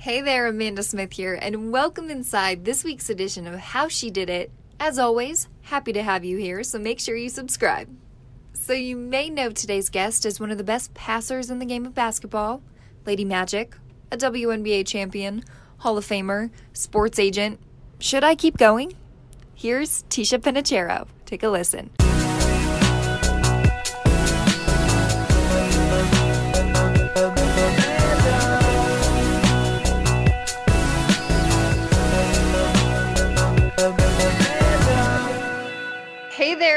[0.00, 4.30] Hey there, Amanda Smith here, and welcome inside this week's edition of How She Did
[4.30, 4.50] It.
[4.80, 7.86] As always, happy to have you here, so make sure you subscribe.
[8.54, 11.84] So, you may know today's guest as one of the best passers in the game
[11.84, 12.62] of basketball
[13.04, 13.76] Lady Magic,
[14.10, 15.44] a WNBA champion,
[15.80, 17.60] Hall of Famer, sports agent.
[17.98, 18.94] Should I keep going?
[19.54, 21.08] Here's Ticha Penicheiro.
[21.26, 21.90] Take a listen.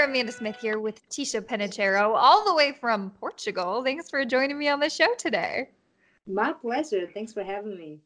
[0.04, 3.84] Amanda Smith here with Ticha Penicheiro, all the way from Portugal.
[3.84, 5.70] Thanks for joining me on the show today.
[6.28, 7.10] My pleasure.
[7.14, 8.00] Thanks for having me.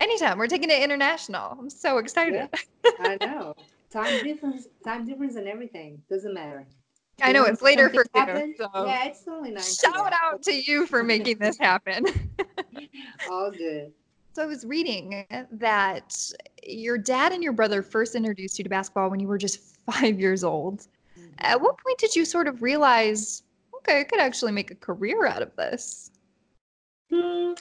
[0.00, 0.38] Anytime.
[0.38, 1.56] We're taking it international.
[1.58, 2.48] I'm so excited.
[2.84, 3.54] Yeah, I know.
[3.90, 6.66] Time difference, time difference, and everything doesn't matter.
[7.22, 8.54] I know it's later for you.
[8.56, 9.62] So Yeah, it's only nine.
[9.62, 12.06] shout out to you for making this happen.
[13.30, 13.92] All good.
[14.32, 16.16] so I was reading that
[16.62, 20.18] your dad and your brother first introduced you to basketball when you were just five
[20.18, 20.86] years old.
[21.38, 23.42] At what point did you sort of realize,
[23.76, 26.10] okay, I could actually make a career out of this?
[27.10, 27.52] Hmm,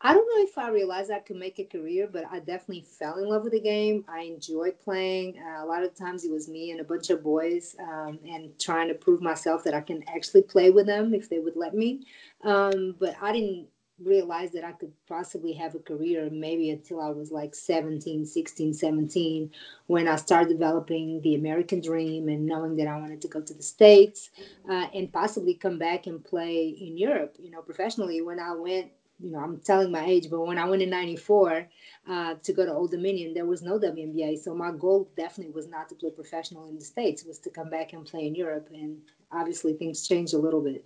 [0.00, 3.18] I don't know if I realized I could make a career, but I definitely fell
[3.18, 4.04] in love with the game.
[4.08, 5.38] I enjoyed playing.
[5.38, 8.58] Uh, a lot of times it was me and a bunch of boys um, and
[8.58, 11.74] trying to prove myself that I can actually play with them if they would let
[11.74, 12.06] me.
[12.42, 13.68] Um, but I didn't
[14.02, 18.74] realize that I could possibly have a career maybe until I was like 17, 16,
[18.74, 19.50] 17,
[19.86, 23.54] when I started developing the American dream and knowing that I wanted to go to
[23.54, 24.30] the States
[24.68, 28.20] uh, and possibly come back and play in Europe, you know, professionally.
[28.20, 31.68] When I went you know, I'm telling my age, but when I went in '94
[32.08, 34.38] uh, to go to Old Dominion, there was no WNBA.
[34.38, 37.70] So my goal definitely was not to play professional in the states; was to come
[37.70, 38.68] back and play in Europe.
[38.72, 38.98] And
[39.30, 40.84] obviously, things changed a little bit.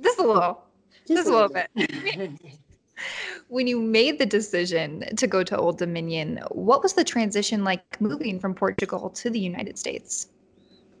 [0.00, 0.64] Just a little.
[1.16, 1.70] Just, a little bit.
[1.74, 2.30] bit.
[3.48, 8.00] when you made the decision to go to Old Dominion, what was the transition like
[8.00, 10.28] moving from Portugal to the United States?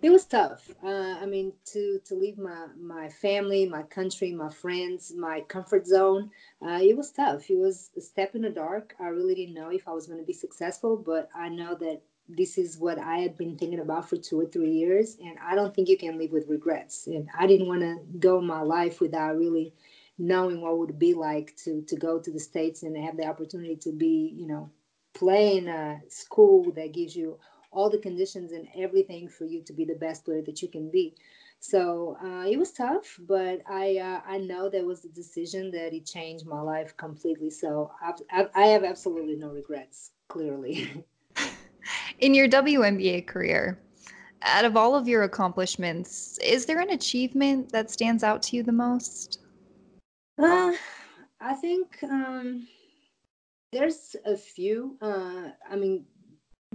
[0.02, 0.70] it was tough.
[0.82, 5.86] Uh, I mean, to to leave my my family, my country, my friends, my comfort
[5.86, 6.30] zone.
[6.64, 7.50] Uh, it was tough.
[7.50, 8.94] It was a step in the dark.
[8.98, 12.00] I really didn't know if I was going to be successful, but I know that
[12.28, 15.54] this is what I had been thinking about for two or three years, and I
[15.54, 17.06] don't think you can live with regrets.
[17.06, 19.74] And I didn't want to go my life without really
[20.20, 23.26] knowing what it would be like to to go to the states and have the
[23.26, 24.70] opportunity to be, you know,
[25.14, 27.38] play in a school that gives you
[27.72, 30.90] all the conditions and everything for you to be the best player that you can
[30.90, 31.14] be.
[31.58, 35.94] So uh, it was tough, but I uh, I know that was the decision that
[35.94, 37.50] it changed my life completely.
[37.50, 37.90] So
[38.30, 40.10] I, I have absolutely no regrets.
[40.28, 41.04] Clearly.
[42.20, 43.80] In your WNBA career,
[44.42, 48.62] out of all of your accomplishments, is there an achievement that stands out to you
[48.62, 49.40] the most?
[50.40, 50.72] Uh,
[51.40, 52.66] I think um,
[53.72, 54.96] there's a few.
[55.00, 56.04] Uh, I mean,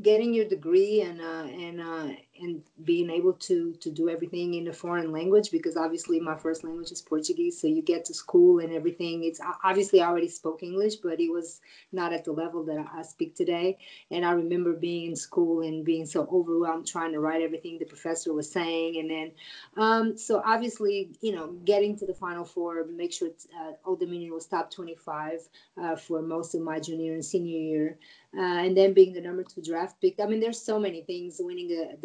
[0.02, 2.08] getting your degree and uh, and uh,
[2.42, 6.64] and being able to to do everything in a foreign language because obviously my first
[6.64, 10.64] language is Portuguese so you get to school and everything it's obviously I already spoke
[10.64, 13.78] English but it was not at the level that I speak today
[14.12, 17.86] and I remember being in school and being so overwhelmed trying to write everything the
[17.86, 19.32] professor was saying and then
[19.78, 23.30] um, so obviously you know getting to the final four make sure
[23.60, 25.48] uh, Old Dominion was top 25
[25.82, 27.98] uh, for most of my junior and senior year
[28.38, 30.20] uh, and then being the number two draft pick.
[30.20, 31.40] I mean, there's so many things.
[31.40, 31.96] Winning a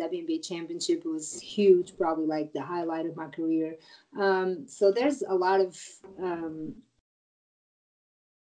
[0.43, 3.77] championship was huge, probably like the highlight of my career.
[4.19, 5.79] Um, so there's a lot of
[6.23, 6.75] um,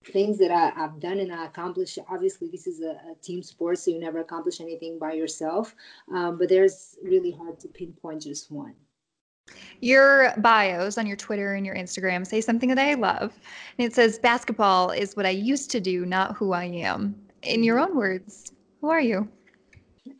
[0.05, 1.99] things that I, have done and I accomplished.
[2.09, 5.75] Obviously, this is a, a, team sport, so you never accomplish anything by yourself.
[6.13, 8.75] Um, but there's really hard to pinpoint just one.
[9.81, 13.37] Your bios on your Twitter and your Instagram say something that I love.
[13.77, 17.63] And it says, Basketball is what I used to do, not who I am in
[17.63, 18.51] your own words,
[18.81, 19.27] who are you?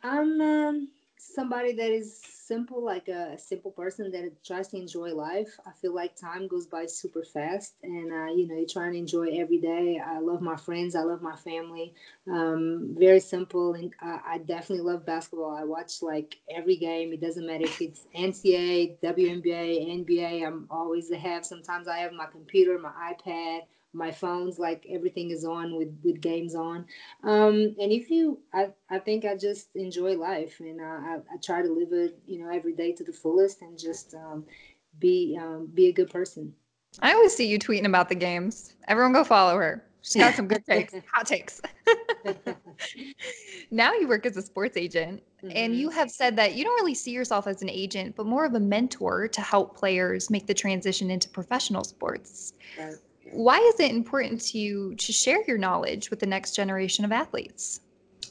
[0.04, 0.90] I'm um,
[1.34, 5.60] somebody that is simple, like a simple person that tries to enjoy life.
[5.66, 8.96] I feel like time goes by super fast, and uh, you know, you try and
[8.96, 10.02] enjoy every day.
[10.06, 11.94] I love my friends, I love my family.
[12.32, 15.56] Um, very simple, and I, I definitely love basketball.
[15.56, 17.14] I watch like every game.
[17.14, 20.44] It doesn't matter if it's NCAA, WNBA, NBA.
[20.44, 21.46] I'm always ahead.
[21.46, 23.62] Sometimes I have my computer, my iPad
[23.94, 26.86] my phones like everything is on with with games on.
[27.24, 31.62] Um and if you i i think i just enjoy life and I, I try
[31.62, 34.46] to live it you know every day to the fullest and just um
[35.00, 36.54] be um be a good person.
[37.00, 38.74] I always see you tweeting about the games.
[38.88, 39.84] Everyone go follow her.
[40.02, 41.62] She's got some good takes hot takes.
[43.72, 45.56] Now you work as a sports agent mm-hmm.
[45.56, 48.46] and you have said that you don't really see yourself as an agent but more
[48.46, 52.54] of a mentor to help players make the transition into professional sports.
[52.78, 52.96] Right
[53.34, 57.12] why is it important to you to share your knowledge with the next generation of
[57.12, 57.82] athletes?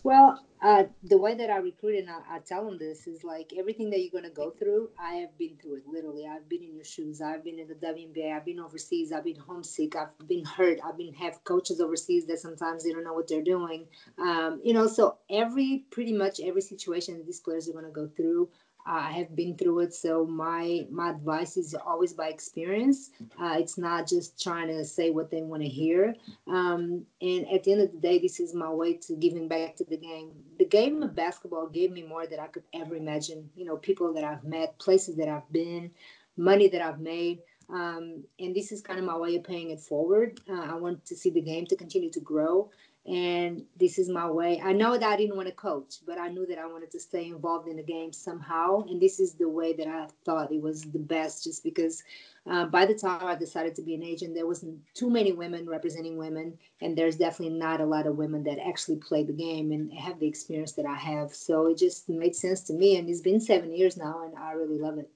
[0.05, 3.53] Well, uh, the way that I recruit and I, I, tell them this is like
[3.59, 5.83] everything that you're going to go through, I have been through it.
[5.89, 7.21] Literally, I've been in your shoes.
[7.21, 8.33] I've been in the WNBA.
[8.33, 9.11] I've been overseas.
[9.11, 9.97] I've been homesick.
[9.97, 10.79] I've been hurt.
[10.85, 13.87] I've been have coaches overseas that sometimes they don't know what they're doing.
[14.19, 18.09] Um, you know, so every pretty much every situation these players are going to go
[18.17, 18.49] through,
[18.85, 23.11] I have been through it, so my my advice is always by experience.
[23.41, 26.15] Uh, it's not just trying to say what they want to hear.
[26.49, 29.77] Um, and at the end of the day, this is my way to giving back
[29.77, 30.33] to the game.
[30.59, 33.51] The game of basketball gave me more than I could ever imagine.
[33.55, 35.91] You know, people that I've met, places that I've been,
[36.37, 37.39] money that I've made.
[37.73, 40.41] Um, and this is kind of my way of paying it forward.
[40.49, 42.71] Uh, I want to see the game to continue to grow
[43.05, 44.61] and this is my way.
[44.63, 47.01] I know that I didn't want to coach, but I knew that I wanted to
[47.01, 50.63] stay involved in the game somehow, and this is the way that I thought it
[50.63, 51.43] was the best.
[51.43, 52.05] Just because
[52.49, 55.69] uh, by the time I decided to be an agent, there wasn't too many women
[55.69, 59.73] representing women, and there's definitely not a lot of women that actually play the game
[59.73, 61.35] and have the experience that I have.
[61.35, 64.53] So it just made sense to me, and it's been seven years now, and I
[64.53, 65.11] really love it.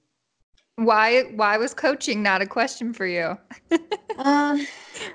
[0.77, 1.23] Why?
[1.23, 3.37] Why was coaching not a question for you?
[4.17, 4.57] uh,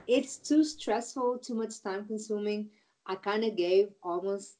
[0.09, 2.69] it's too stressful, too much time consuming.
[3.07, 4.57] I kind of gave almost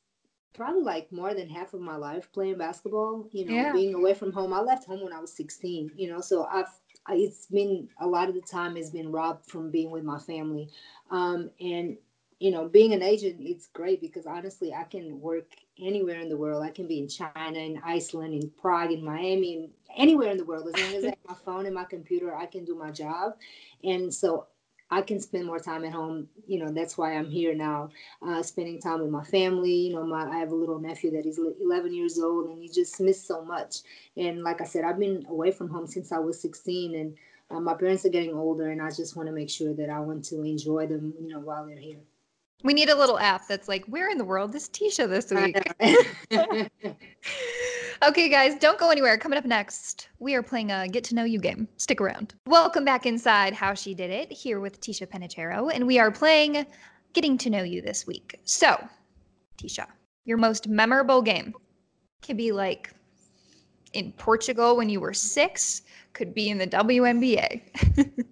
[0.55, 3.29] probably like more than half of my life playing basketball.
[3.33, 3.73] You know, yeah.
[3.73, 4.53] being away from home.
[4.53, 5.91] I left home when I was 16.
[5.97, 6.71] You know, so I've
[7.09, 10.69] it's been a lot of the time has been robbed from being with my family,
[11.11, 11.97] um, and
[12.43, 15.47] you know, being an agent, it's great because honestly, I can work
[15.81, 16.63] anywhere in the world.
[16.63, 20.69] I can be in China, in Iceland, in Prague, in Miami, anywhere in the world.
[20.69, 23.35] As long as I have my phone and my computer, I can do my job.
[23.85, 24.47] And so
[24.93, 26.29] I can spend more time at home.
[26.47, 27.89] You know, that's why I'm here now,
[28.21, 29.73] uh, spending time with my family.
[29.73, 32.69] You know, my I have a little nephew that is 11 years old, and he
[32.69, 33.79] just missed so much.
[34.19, 37.17] And like I said, I've been away from home since I was 16, and
[37.51, 39.99] uh, my parents are getting older, and I just want to make sure that I
[40.01, 41.15] want to enjoy them.
[41.19, 42.01] You know, while they're here.
[42.65, 45.57] We need a little app that's like, where in the world is Ticha this week?
[48.07, 49.19] okay, guys, don't go anywhere.
[49.19, 51.67] Coming up next, we are playing a get to know you game.
[51.77, 52.35] Stick around.
[52.47, 56.65] Welcome back inside How She Did It here with Ticha Penicheiro, and we are playing
[57.15, 58.39] Getting to Know You this week.
[58.45, 58.77] So,
[59.59, 59.87] Ticha,
[60.25, 61.55] your most memorable game
[62.23, 62.93] could be like
[63.93, 65.83] in Portugal when you were six,
[66.13, 67.61] could be in the WNBA.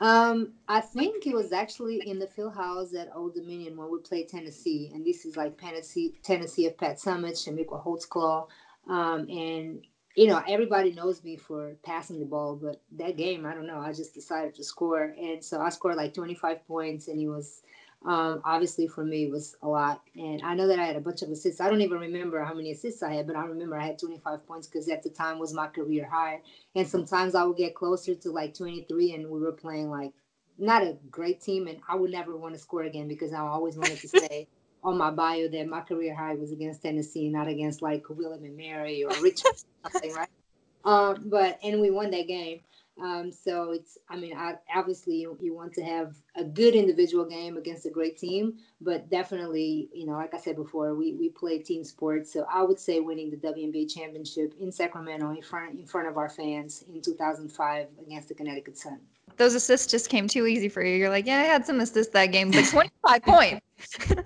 [0.00, 3.98] Um, I think it was actually in the field house at Old Dominion when we
[3.98, 8.44] played Tennessee, and this is like Tennessee, Tennessee of Pat Summitt, Chamique Holdsclaw,
[8.88, 9.80] um, and
[10.16, 13.78] you know everybody knows me for passing the ball, but that game, I don't know,
[13.78, 17.62] I just decided to score, and so I scored like 25 points, and it was
[18.04, 20.02] um, obviously for me it was a lot.
[20.14, 21.60] And I know that I had a bunch of assists.
[21.60, 24.46] I don't even remember how many assists I had, but I remember I had 25
[24.46, 26.40] points because at the time was my career high.
[26.74, 30.12] And sometimes I would get closer to like 23 and we were playing like
[30.58, 31.66] not a great team.
[31.66, 34.48] And I would never want to score again because I always wanted to say
[34.84, 38.56] on my bio that my career high was against Tennessee, not against like William and
[38.56, 40.28] Mary or Richmond, something, right?
[40.86, 42.60] Um, but, and we won that game.
[43.02, 47.24] Um, so it's, I mean, I, obviously you, you want to have a good individual
[47.24, 51.28] game against a great team, but definitely, you know, like I said before, we, we
[51.28, 52.32] play team sports.
[52.32, 56.16] So I would say winning the WNBA championship in Sacramento in front, in front of
[56.16, 59.00] our fans in 2005 against the Connecticut Sun.
[59.36, 60.96] Those assists just came too easy for you.
[60.96, 63.60] You're like, yeah, I had some assists that game, but 25 points.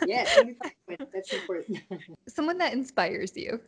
[0.06, 1.04] yeah, 25 points.
[1.14, 1.78] That's important.
[2.28, 3.58] Someone that inspires you.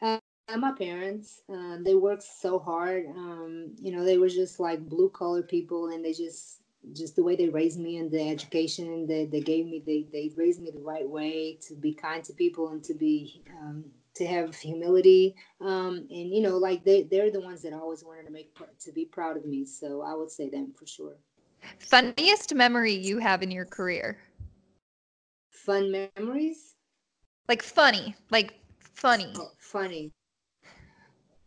[0.00, 0.18] Uh,
[0.56, 5.08] my parents uh, they worked so hard um, you know they were just like blue
[5.10, 6.60] collar people and they just
[6.94, 10.30] just the way they raised me and the education that they gave me they, they
[10.36, 14.26] raised me the right way to be kind to people and to be um, to
[14.26, 15.34] have humility.
[15.60, 18.54] Um, and you know like they, they're the ones that i always wanted to make
[18.80, 21.16] to be proud of me so i would say them for sure.
[21.78, 24.18] Funniest memory you have in your career?
[25.50, 26.76] Fun memories?
[27.48, 29.32] Like funny like funny.
[29.36, 30.12] Oh, funny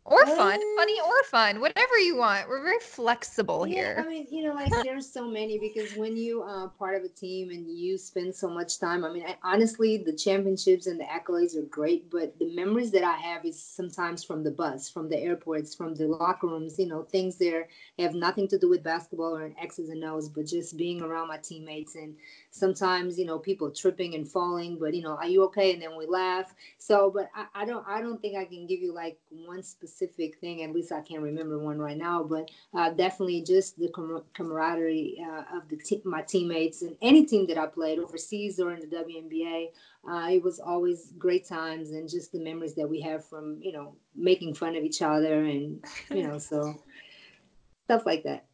[0.05, 2.49] or fun, funny or fun, whatever you want.
[2.49, 4.05] We're very flexible yeah, here.
[4.05, 7.07] I mean, you know, like there's so many because when you are part of a
[7.07, 11.05] team and you spend so much time, I mean, I, honestly, the championships and the
[11.05, 15.07] accolades are great, but the memories that I have is sometimes from the bus, from
[15.07, 18.83] the airports, from the locker rooms, you know, things there have nothing to do with
[18.83, 22.15] basketball or X's and O's, but just being around my teammates and
[22.53, 25.73] sometimes you know people tripping and falling but you know are you okay?
[25.73, 26.53] And then we laugh.
[26.77, 30.37] So but I, I, don't i don't think i can give you like one specific
[30.37, 30.63] thing.
[30.63, 35.19] At least i can't remember one right now but uh, definitely just the com- camaraderie
[35.27, 38.79] uh, of the te- my teammates and any team that i played overseas or in
[38.79, 39.69] the WNBA
[40.07, 43.71] uh, it was always great times and just the memories that we have from you
[43.71, 46.75] know making fun of each other and you know so
[47.85, 48.45] stuff like that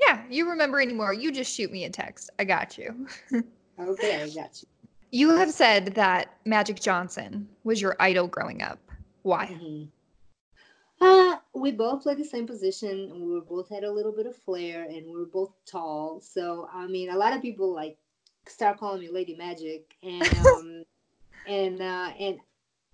[0.00, 1.12] Yeah, you remember anymore.
[1.12, 2.30] You just shoot me a text.
[2.38, 3.06] I got you.
[3.80, 4.68] okay, I got you.
[5.10, 8.78] You have said that Magic Johnson was your idol growing up.
[9.22, 9.46] Why?
[9.46, 9.84] Mm-hmm.
[11.00, 13.10] Uh, we both played the same position.
[13.10, 16.20] And we were both had a little bit of flair, and we were both tall.
[16.20, 17.96] So I mean, a lot of people like
[18.46, 20.84] start calling me Lady Magic, and um,
[21.46, 22.38] and uh, and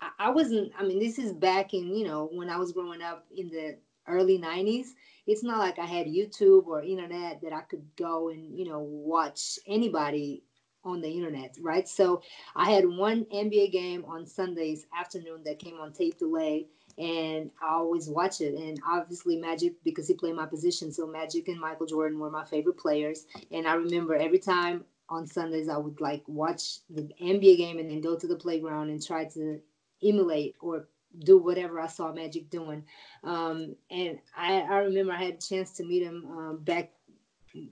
[0.01, 0.73] I, I wasn't.
[0.79, 3.77] I mean, this is back in you know when I was growing up in the
[4.09, 4.89] early 90s
[5.27, 8.81] it's not like i had youtube or internet that i could go and you know
[8.81, 10.43] watch anybody
[10.85, 11.89] on the internet right?
[11.89, 12.23] So
[12.55, 16.67] i had one nba game on sundays afternoon that came on tape delay
[16.99, 18.55] and i always watch it.
[18.55, 22.45] And obviously magic because he played my position so magic and michael jordan were my
[22.45, 23.27] favorite players.
[23.51, 27.91] And i remember every time on sundays i would like watch the nba game and
[27.91, 29.61] then go to the playground and try to
[30.03, 30.87] emulate or
[31.21, 32.85] do whatever I saw Magic doing.
[33.23, 36.93] Um, and I, I remember I had a chance to meet him um, back.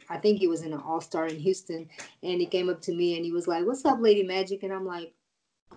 [0.09, 1.89] I think he was in an All Star in Houston,
[2.23, 4.73] and he came up to me and he was like, "What's up, Lady Magic?" And
[4.73, 5.13] I'm like,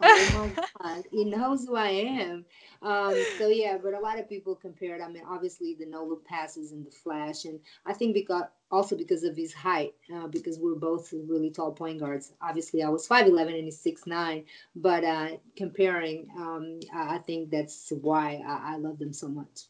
[0.02, 2.46] oh my god he knows who i am
[2.82, 6.04] um, so yeah but a lot of people compare it i mean obviously the no
[6.04, 10.28] look passes and the flash and i think because also because of his height uh,
[10.28, 14.44] because we're both really tall point guards obviously i was 5'11 and he's 6'9
[14.76, 19.66] but uh, comparing um, i think that's why I, I love them so much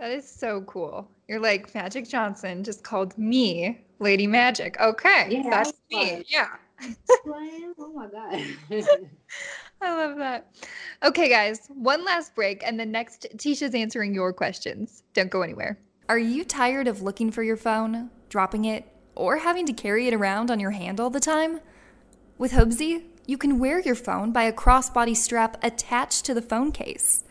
[0.00, 1.06] that is so cool.
[1.28, 4.80] You're like Magic Johnson just called me Lady Magic.
[4.80, 6.24] Okay, yeah, that's me.
[6.26, 6.48] Yeah.
[7.78, 8.44] Oh my god.
[9.82, 10.54] I love that.
[11.02, 15.02] Okay, guys, one last break, and then next, Ticha's answering your questions.
[15.14, 15.78] Don't go anywhere.
[16.08, 20.14] Are you tired of looking for your phone, dropping it, or having to carry it
[20.14, 21.60] around on your hand all the time?
[22.36, 26.72] With Hoobsy, you can wear your phone by a crossbody strap attached to the phone
[26.72, 27.24] case.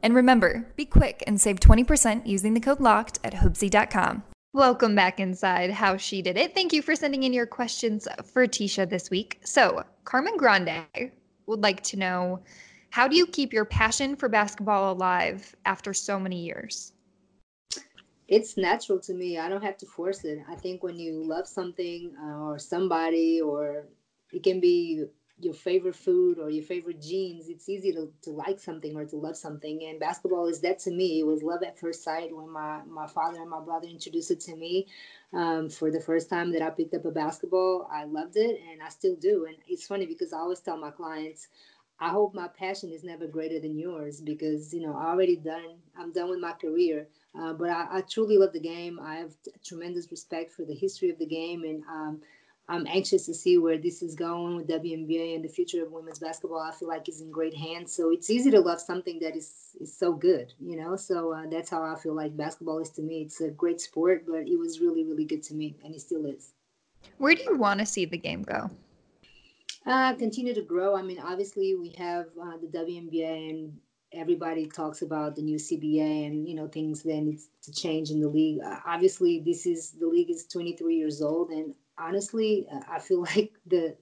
[0.04, 4.24] And remember, be quick and save 20% using the code LOCKED at Hoobsy.com.
[4.54, 6.56] Welcome back inside How She Did It.
[6.56, 9.40] Thank you for sending in your questions for Ticha this week.
[9.44, 10.86] So, Carmen Grande
[11.46, 12.42] would like to know
[12.90, 16.94] how do you keep your passion for basketball alive after so many years?
[18.28, 19.38] It's natural to me.
[19.38, 20.40] I don't have to force it.
[20.50, 23.86] I think when you love something uh, or somebody, or
[24.34, 25.06] it can be
[25.40, 29.16] your favorite food or your favorite jeans, it's easy to, to like something or to
[29.16, 29.84] love something.
[29.86, 31.20] And basketball is that to me.
[31.20, 34.40] It was love at first sight when my, my father and my brother introduced it
[34.42, 34.88] to me.
[35.34, 38.82] Um, for the first time that I picked up a basketball, I loved it and
[38.82, 39.46] I still do.
[39.46, 41.48] And it's funny because I always tell my clients,
[42.00, 45.78] I hope my passion is never greater than yours because, you know, I already done,
[45.98, 47.08] I'm done with my career.
[47.40, 49.00] Uh, but I, I, truly love the game.
[49.00, 51.64] I have tremendous respect for the history of the game.
[51.64, 52.22] And, um,
[52.70, 56.20] I'm anxious to see where this is going with WNBA and the future of women's
[56.20, 56.60] basketball.
[56.60, 57.94] I feel like is in great hands.
[57.94, 60.96] So it's easy to love something that is is so good, you know.
[60.96, 63.22] So uh, that's how I feel like basketball is to me.
[63.22, 66.26] It's a great sport, but it was really really good to me, and it still
[66.26, 66.54] is.
[67.18, 68.70] Where do you want to see the game go?
[69.86, 70.98] Uh, continue to grow.
[70.98, 73.78] I mean, obviously we have uh, the WNBA and
[74.12, 78.20] everybody talks about the new CBA and you know things that need to change in
[78.20, 78.60] the league.
[78.62, 83.22] Uh, obviously, this is the league is 23 years old, and honestly, uh, I feel
[83.36, 83.96] like the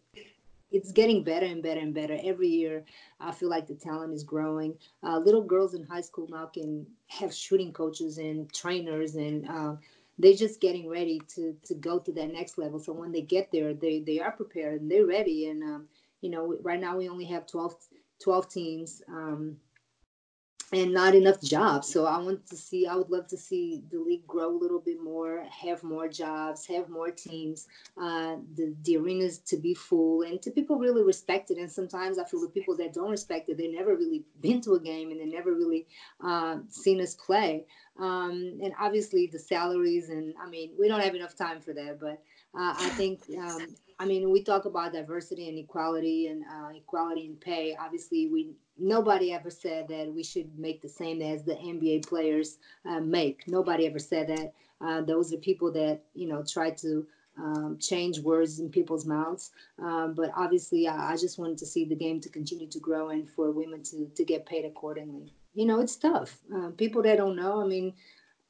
[0.72, 2.84] it's getting better and better and better every year.
[3.20, 4.76] I feel like the talent is growing.
[5.04, 9.76] Uh, little girls in high school now can have shooting coaches and trainers, and uh,
[10.18, 12.80] they're just getting ready to to go to that next level.
[12.80, 15.48] So when they get there, they they are prepared and they're ready.
[15.48, 15.88] And um,
[16.22, 17.76] you know, right now we only have 12,
[18.20, 19.02] 12 teams.
[19.08, 19.58] Um,
[20.76, 21.88] and not enough jobs.
[21.88, 24.82] So I want to see, I would love to see the league grow a little
[24.82, 27.68] bit more, have more jobs, have more teams,
[27.98, 31.58] uh, the, the arenas to be full and to people really respect it.
[31.58, 34.74] And sometimes I feel the people that don't respect it, they never really been to
[34.74, 35.88] a game and they never really
[36.22, 37.66] uh, seen us play.
[37.98, 42.00] Um, and obviously the salaries and I mean, we don't have enough time for that,
[42.02, 42.22] but
[42.54, 43.68] uh, I think um,
[43.98, 47.78] I mean, we talk about diversity and equality and uh, equality in pay.
[47.80, 52.58] Obviously, we nobody ever said that we should make the same as the NBA players
[52.86, 53.48] uh, make.
[53.48, 54.54] Nobody ever said that.
[54.82, 57.06] Uh, those are people that you know try to
[57.38, 59.52] um, change words in people's mouths.
[59.80, 63.10] Um, but obviously, I, I, just wanted to see the game to continue to grow
[63.10, 65.34] and for women to to get paid accordingly.
[65.54, 66.38] You know, it's tough.
[66.54, 67.94] Uh, people that don't know, I mean.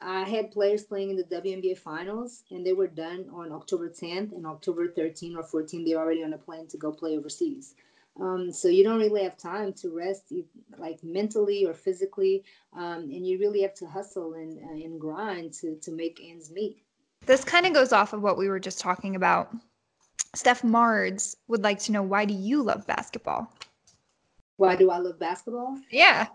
[0.02, 4.34] I had players playing in the WNBA finals, and they were done on October 10th
[4.34, 5.86] and October 13 or 14.
[5.86, 7.76] They're already on a plane to go play overseas.
[8.20, 10.32] Um, so you don't really have time to rest,
[10.78, 12.44] like mentally or physically,
[12.74, 16.50] um, and you really have to hustle and, uh, and grind to to make ends
[16.50, 16.82] meet.
[17.26, 19.54] This kind of goes off of what we were just talking about.
[20.34, 23.52] Steph Mards would like to know why do you love basketball?
[24.58, 25.78] Why do I love basketball?
[25.90, 26.28] Yeah.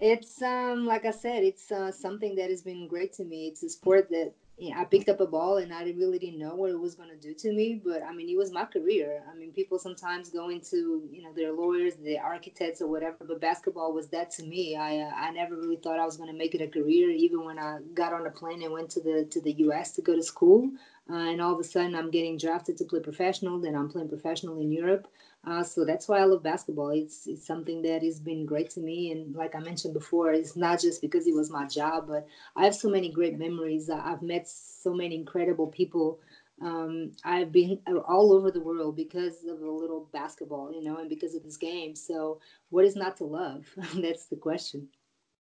[0.00, 3.48] It's um like I said, it's uh, something that has been great to me.
[3.48, 4.34] It's a sport that
[4.74, 7.16] I picked up a ball and I really didn't know what it was going to
[7.16, 7.80] do to me.
[7.84, 9.22] But I mean, it was my career.
[9.30, 13.18] I mean, people sometimes go into you know their lawyers, their architects, or whatever.
[13.26, 14.74] But basketball was that to me.
[14.76, 17.10] I uh, I never really thought I was going to make it a career.
[17.10, 19.92] Even when I got on a plane and went to the to the U.S.
[19.92, 20.70] to go to school,
[21.10, 23.60] uh, and all of a sudden I'm getting drafted to play professional.
[23.60, 25.06] Then I'm playing professional in Europe.
[25.46, 26.90] Uh, so that's why I love basketball.
[26.90, 30.56] It's it's something that has been great to me, and like I mentioned before, it's
[30.56, 32.26] not just because it was my job, but
[32.56, 33.88] I have so many great memories.
[33.88, 36.18] I've met so many incredible people.
[36.60, 41.08] Um, I've been all over the world because of a little basketball, you know, and
[41.08, 41.94] because of this game.
[41.94, 43.66] So, what is not to love?
[43.94, 44.88] that's the question.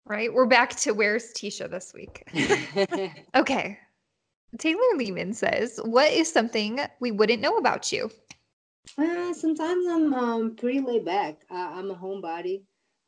[0.04, 0.32] Right.
[0.32, 2.22] We're back to where's Ticha this week.
[3.34, 3.78] okay.
[4.58, 8.10] Taylor Lehman says, What is something we wouldn't know about you?
[8.98, 11.44] Uh, sometimes I'm um, pretty laid back.
[11.50, 12.62] I, am a homebody.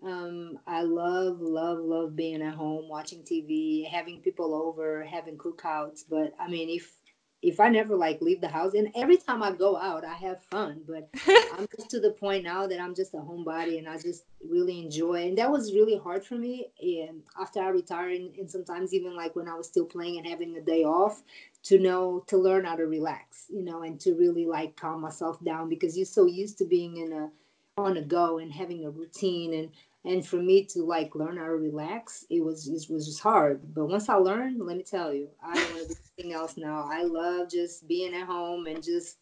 [0.05, 6.03] Um, I love, love, love being at home, watching TV, having people over, having cookouts.
[6.09, 6.93] But I mean, if
[7.41, 10.43] if I never like leave the house, and every time I go out, I have
[10.45, 10.83] fun.
[10.87, 11.09] But
[11.57, 14.81] I'm just to the point now that I'm just a homebody, and I just really
[14.81, 15.29] enjoy.
[15.29, 16.69] And that was really hard for me.
[16.81, 20.27] And after I retired, and, and sometimes even like when I was still playing and
[20.27, 21.23] having a day off,
[21.65, 25.43] to know to learn how to relax you know and to really like calm myself
[25.45, 27.29] down because you're so used to being in a
[27.77, 29.71] on a go and having a routine and
[30.09, 33.61] and for me to like learn how to relax it was it was just hard.
[33.75, 36.57] But once i learned let me tell you i don't want to do anything else
[36.57, 36.89] now.
[36.91, 39.19] I love just being at home and just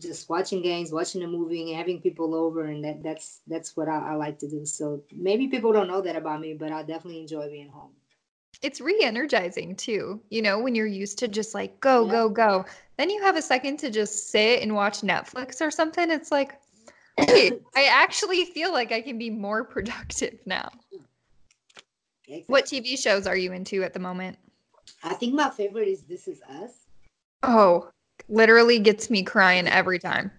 [0.00, 3.88] just watching games watching a movie and having people over and that that's that's what
[3.88, 4.64] I, I like to do.
[4.66, 7.92] So maybe people don't know that about me but i definitely enjoy being home.
[8.60, 12.12] It's re-energizing too you know when you're used to just like go yeah.
[12.12, 12.64] go go.
[12.98, 16.60] Then you have a second to just sit and watch netflix or something it's like
[17.18, 20.70] hey i actually feel like i can be more productive now.
[22.26, 22.44] Exactly.
[22.46, 24.38] what tv shows are you into at the moment?
[25.04, 26.72] I think my favorite is this is us.
[27.42, 27.90] Oh
[28.28, 30.30] literally gets me crying every time.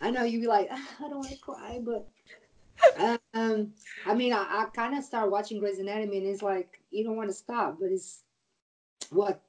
[0.00, 2.08] I know you'd be like ah, i don't want to cry but
[3.34, 3.72] um,
[4.04, 7.16] I mean, I, I kind of started watching Grey's Anatomy, and it's like you don't
[7.16, 8.22] want to stop, but it's
[9.10, 9.42] what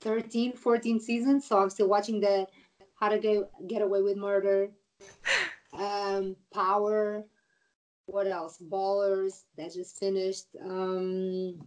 [0.00, 2.46] 13, 14 seasons, so I'm still watching the
[2.98, 4.70] How to Get Get Away with Murder,
[5.78, 7.24] um, Power,
[8.06, 8.58] what else?
[8.58, 10.46] Ballers that just finished.
[10.62, 11.60] Um,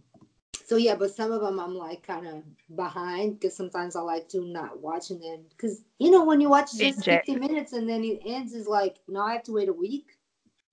[0.68, 2.42] so yeah, but some of them I'm like kind of
[2.76, 6.50] behind because sometimes I like to not watch and then because you know when you
[6.50, 9.70] watch just 50 minutes and then it ends is like now I have to wait
[9.70, 10.18] a week.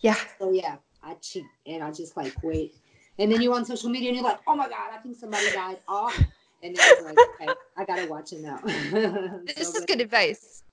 [0.02, 0.18] Yeah.
[0.38, 2.76] So yeah, I cheat and I just like wait.
[3.18, 5.50] And then you're on social media and you're like, oh my God, I think somebody
[5.54, 6.14] died Oh,
[6.62, 8.60] And then it's like, okay, I gotta watch it now.
[8.66, 10.65] this so, is good advice.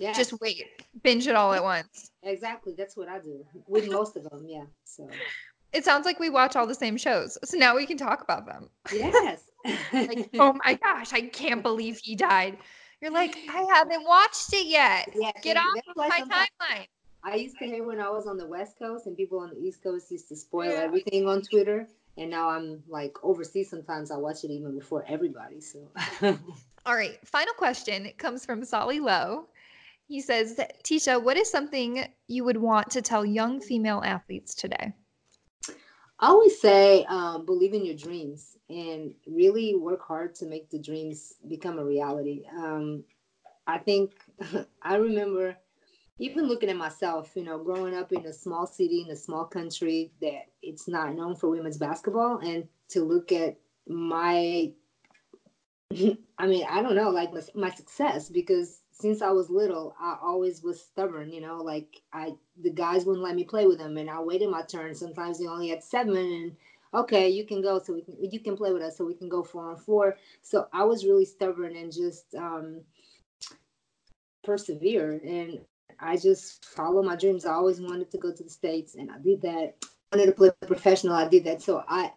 [0.00, 0.14] Yeah.
[0.14, 0.64] Just wait.
[1.02, 2.10] Binge it all at once.
[2.22, 2.74] Exactly.
[2.76, 4.46] That's what I do with most of them.
[4.48, 4.64] Yeah.
[4.84, 5.08] So
[5.74, 7.36] it sounds like we watch all the same shows.
[7.44, 8.70] So now we can talk about them.
[8.90, 9.42] Yes.
[9.92, 12.56] like, oh my gosh, I can't believe he died.
[13.02, 15.10] You're like, I haven't watched it yet.
[15.14, 16.86] Yeah, Get off of my timeline.
[17.22, 19.58] I used to hate when I was on the West Coast and people on the
[19.58, 20.78] East Coast used to spoil yeah.
[20.78, 21.86] everything on Twitter.
[22.16, 23.68] And now I'm like overseas.
[23.68, 25.60] Sometimes I watch it even before everybody.
[25.60, 25.88] So,
[26.86, 27.18] all right.
[27.26, 29.46] Final question it comes from Solly Lowe.
[30.10, 34.92] He says, Ticha, what is something you would want to tell young female athletes today?
[36.18, 40.80] I always say, um, believe in your dreams and really work hard to make the
[40.80, 42.42] dreams become a reality.
[42.58, 43.04] Um,
[43.68, 44.14] I think
[44.82, 45.56] I remember
[46.18, 49.44] even looking at myself, you know, growing up in a small city in a small
[49.44, 54.72] country that it's not known for women's basketball, and to look at my,
[56.36, 60.16] I mean, I don't know, like my, my success because since I was little, I
[60.22, 63.96] always was stubborn, you know, like I the guys wouldn't let me play with them,
[63.96, 64.94] and I waited my turn.
[64.94, 66.56] Sometimes they only had seven, and
[66.94, 69.28] okay, you can go, so we can you can play with us, so we can
[69.28, 70.16] go four on four.
[70.42, 72.82] So I was really stubborn and just um,
[74.44, 75.60] persevere, and
[75.98, 77.46] I just follow my dreams.
[77.46, 79.74] I always wanted to go to the states, and I did that.
[80.12, 81.14] I wanted to play professional.
[81.14, 81.62] I did that.
[81.62, 82.12] So I, I,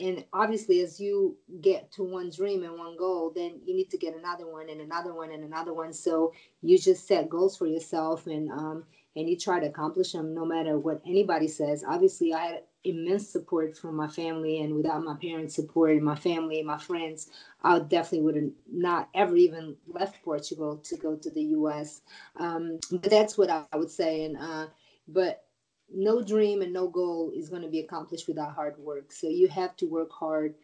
[0.00, 3.98] and obviously, as you get to one dream and one goal, then you need to
[3.98, 5.92] get another one and another one and another one.
[5.92, 10.34] So you just set goals for yourself, and um, and you try to accomplish them
[10.34, 11.84] no matter what anybody says.
[11.86, 16.16] Obviously, I had immense support from my family, and without my parents' support and my
[16.16, 17.30] family and my friends,
[17.62, 22.02] I definitely would have not ever even left Portugal to go to the U.S.
[22.36, 24.24] Um, but that's what I would say.
[24.24, 24.66] And uh,
[25.06, 25.44] but
[25.92, 29.12] no dream and no goal is going to be accomplished without hard work.
[29.12, 30.54] So you have to work hard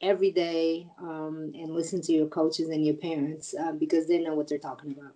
[0.00, 4.34] every day um, and listen to your coaches and your parents uh, because they know
[4.34, 5.14] what they're talking about.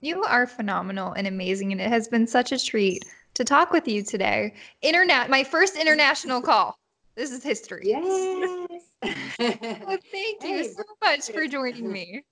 [0.00, 3.88] You are phenomenal and amazing, and it has been such a treat to talk with
[3.88, 4.54] you today.
[4.80, 6.76] Internet, my first international call.
[7.16, 7.82] This is history.
[7.84, 8.68] Yes.
[9.02, 12.22] well, thank you hey, so much for joining me.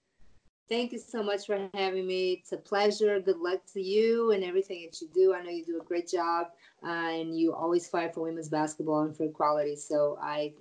[0.69, 2.41] Thank you so much for having me.
[2.41, 3.21] It's a pleasure.
[3.21, 5.33] Good luck to you and everything that you do.
[5.33, 6.49] I know you do a great job,
[6.83, 9.77] uh, and you always fight for women's basketball and for equality.
[9.77, 10.55] So I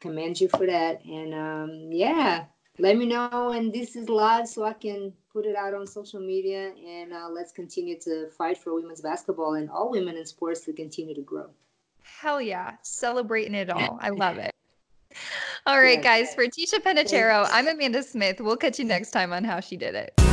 [0.00, 1.04] commend you for that.
[1.04, 2.46] And um, yeah,
[2.80, 6.20] let me know and this is live so i can put it out on social
[6.20, 10.60] media and uh, let's continue to fight for women's basketball and all women in sports
[10.60, 11.50] to continue to grow
[12.02, 14.52] hell yeah celebrating it all i love it
[15.66, 18.40] all right guys for ticha Penicheiro i'm amanda smith.
[18.40, 20.29] We'll catch you next time on how she did it